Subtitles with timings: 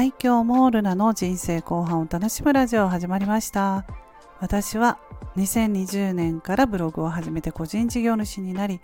[0.00, 3.84] はい今日もルナの人生後半を楽しむラジオ始まりました。
[4.38, 4.98] 私は
[5.36, 8.80] 2020年からブログを始めて個人事業主になり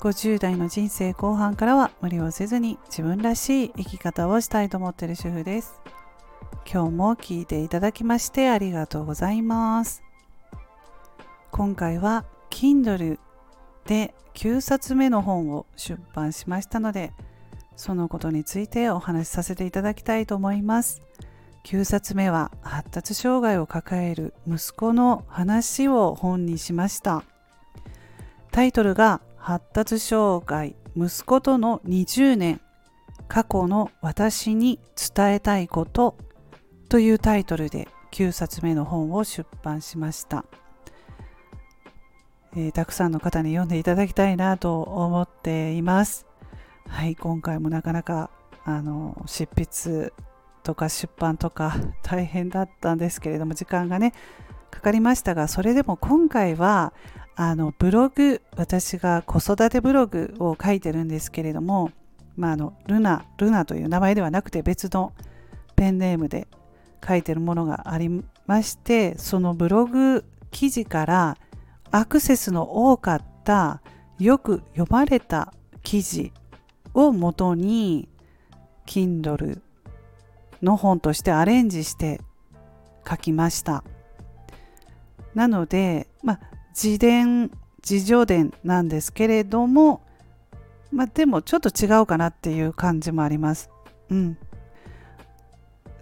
[0.00, 5.78] 50代の人生後半からは無理をせずに自分らしい生き方をしたいと思っている主婦です。
[6.64, 10.02] 今日も聞いていただきましてありがとうございます。
[11.50, 13.18] 今回は Kindle
[13.84, 17.12] で9冊目の本を出版しましたので
[17.76, 21.02] そのことについてお話しさせていただきたいと思います。
[21.64, 27.24] 9冊目は発達障害を抱える息子の話を本にしました。
[28.50, 32.60] タイトルが発達障害息子との20年
[33.26, 36.16] 過去の私に伝えたいこと
[36.88, 40.44] というタイトルで9冊目の本を出版しました、
[42.54, 46.26] えー、たくさんの方に読んでいただきたいなと思っています。
[46.88, 48.30] はい今回もなかなか
[48.64, 50.12] あの執筆
[50.62, 54.12] とか出版とか 大変だったんですけれども時間がね
[54.70, 56.92] かかりましたがそれでも今回は
[57.36, 61.90] あのブログ私が子育てブログを書いてるんですけれども、
[62.36, 65.12] まあ、あのルナルナという名前ではなくて別の
[65.76, 66.46] ペンネームで
[67.06, 71.36] 書いてるものがありましてそのブログ記事から
[71.90, 73.82] アクセスの多かった
[74.18, 76.32] よく読まれた記事
[76.94, 78.08] をもとに
[78.86, 79.60] Kindle
[80.62, 82.20] の本としてアレンジして
[83.08, 83.84] 書きました
[85.34, 87.50] なので、まあ、自伝
[87.88, 90.02] 自助伝なんですけれども、
[90.90, 93.68] まあ、でもちょっと違うかなっていう感じもあります。
[94.08, 94.38] うん。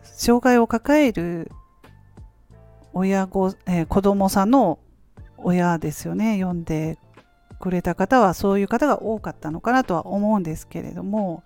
[0.03, 1.51] 障害を抱える
[2.93, 4.79] 親ご、えー、子供さんの
[5.39, 6.39] 親ですよね。
[6.39, 6.99] 読んで
[7.63, 11.45] くれた方はそういう方が多かったのかなとは思うんですけれども、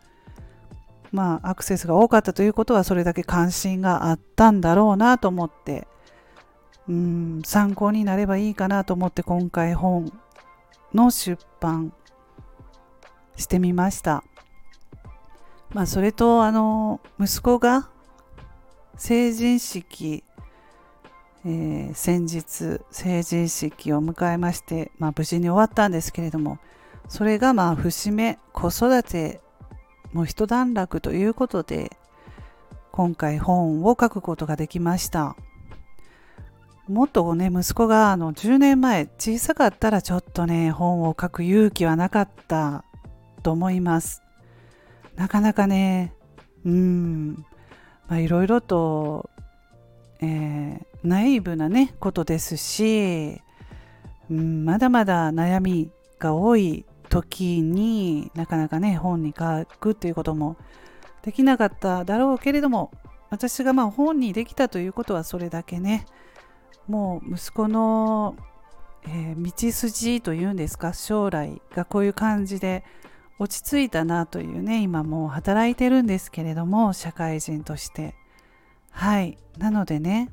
[1.13, 5.87] まあアクセスが多かったということはそれだけ関心があったんだろうなと思って
[6.89, 10.11] うん参考になればいいかなと思って今回本
[10.95, 11.93] の出版
[13.37, 14.25] してみました。
[15.75, 17.91] まあそれとあの息子が
[18.97, 20.25] 成人式、
[21.47, 26.59] えー、先日成人式を迎えまして、まあ、無事に終わったんですけれども
[27.09, 29.41] それがまあ節目子育て
[30.13, 31.97] も一段落ということで
[32.91, 35.37] 今回本を書くことができました。
[36.89, 42.85] もっとね、息子があの10年前小さかったらちょっとね、本を書く勇気はなかった
[43.43, 44.23] と思います。
[45.17, 46.15] なかなかね、
[46.65, 47.45] うん、
[48.09, 49.29] まあいろいろと、
[50.21, 53.41] えー、ナイーブなね、ことですし、
[54.31, 60.57] うん、まだまだ悩みが多い時になかなかね、本に書くっていうことも
[61.23, 62.91] できなかっただろうけれども、
[63.31, 66.07] 私がまあ本にできたということはそれだけね、
[66.89, 68.37] もう息子の、
[69.05, 72.85] えー、道筋というんですか将来がこういう感じで
[73.39, 78.15] 落ち着いたなというね今もう働いてるんですけれども社会人として。
[78.91, 79.37] はい。
[79.59, 80.31] なのでね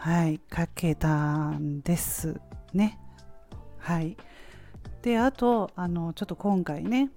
[0.00, 2.40] はいかけたんです
[2.72, 2.98] ね
[3.76, 4.16] はい
[5.02, 7.10] であとあのちょっと今回ね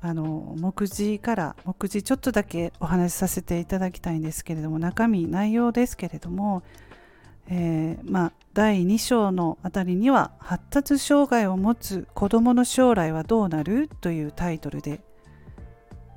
[0.00, 6.62] あの目次から目次ちょっとだけお話しさせていただきたいんですけれども中身内容ですけれども
[7.48, 15.00] えー、まあ、第2章のあたりには「発達障害を持つ子どもの将来はどうなる?」というタイトルで、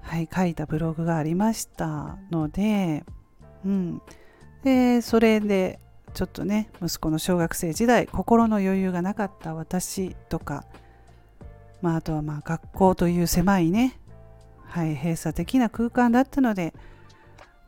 [0.01, 3.06] はい、書いたブログがありましたので,、
[3.63, 4.01] うん、
[4.63, 5.79] でそれで
[6.13, 10.65] ちょっとね息子の小学生時代心の余裕がなかった私とか、
[11.81, 13.99] まあ、あとはまあ学校という狭いね、
[14.65, 16.73] はい、閉鎖的な空間だったので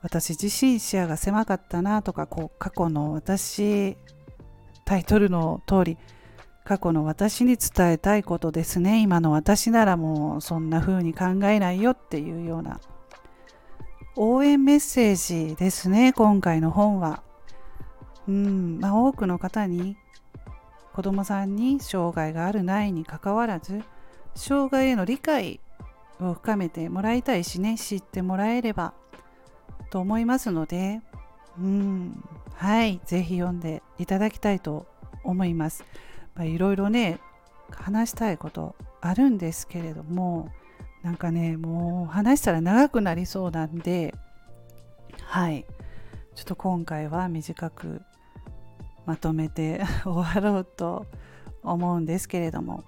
[0.01, 3.95] 私自身視野が狭かったなとかこう過去の私
[4.85, 5.97] タイトルの通り
[6.63, 9.01] 過去の私に伝えたいことですね。
[9.01, 12.79] 今の私ならもうそんな風に考えないよっていうような
[14.15, 17.23] 応援メッセージですね今回の本は
[18.27, 19.97] うんまあ多くの方に
[20.93, 23.81] 子供さんに障害があるないにかかわらず
[24.35, 25.59] 障害への理解
[26.19, 28.93] を深めてもらいたいしね知ってもらえれば
[29.91, 31.01] と思いますので、
[31.59, 32.23] うん、
[32.55, 34.87] はい、ぜひ読んでいただきたいと
[35.23, 35.83] 思います。
[36.33, 37.19] まあ、いろいろね、
[37.71, 40.49] 話したいことあるんですけれども、
[41.03, 44.13] なんかね、もう話したら長くなりそうなんで、
[45.23, 45.65] はい、
[46.35, 48.01] ちょっと今回は短く
[49.05, 51.07] まとめて 終わろうと
[51.63, 52.83] 思うんですけれども、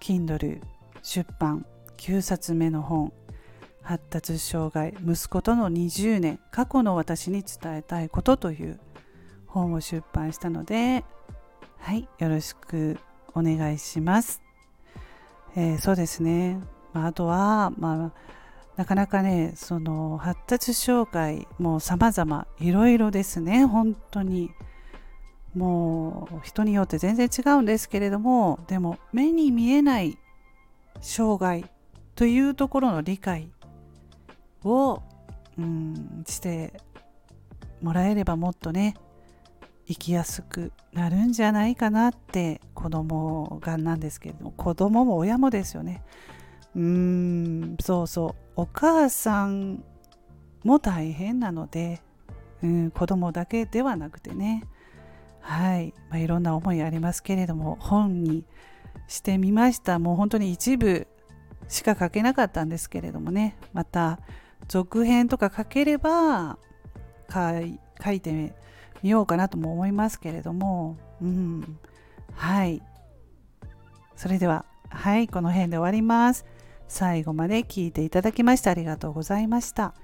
[0.00, 0.62] Kindle
[1.02, 1.66] 出版
[1.96, 3.12] 9冊目の本
[3.82, 8.80] 発達障害息子との20年過去の私に伝えたいことという
[9.46, 11.04] 本を出版したので
[11.78, 12.98] はいよろしく
[13.34, 14.42] お願いします、
[15.56, 16.60] えー、そうですね、
[16.92, 18.20] まあ、あとはまあ
[18.76, 24.50] なかなかねその発達障害もう様々いろいろですね本当に。
[25.54, 30.16] もう人によって全然違うんですけれどもでも目に見えない
[31.00, 31.64] 障害
[32.14, 33.48] というところの理解
[34.64, 35.02] を、
[35.58, 36.80] うん、して
[37.82, 38.94] もらえればもっとね
[39.88, 46.02] 生きやすくなるんじゃないかなって子供がなんですけれども子供も親もですよね。
[46.74, 48.34] うーんそうそう。
[48.56, 49.82] お母さん
[50.64, 52.02] も大変なので、
[52.62, 54.64] うん、子供だけではなくてね。
[55.40, 58.44] はい、まあ、いろんな思いありますけれども本に
[59.08, 59.98] してみました。
[59.98, 61.06] もう本当に一部
[61.68, 63.56] しか書けなかったんですけれどもね。
[63.72, 64.20] また
[64.68, 66.58] 続編とか書ければ
[67.32, 68.54] 書いて
[69.02, 71.78] みようかなとも思いますけれども、うん、
[72.34, 72.82] はい。
[74.14, 75.28] それでははい。
[75.28, 76.44] この辺で終わります。
[76.90, 79.94] 最後まで聞いていただきましてありがとうございました。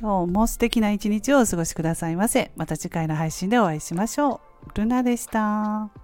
[0.00, 2.52] 今日も素敵な一日をお過ごしくださいませ。
[2.56, 4.40] また次回の配信でお会いしましょ
[4.74, 4.78] う。
[4.78, 5.99] ルナでした。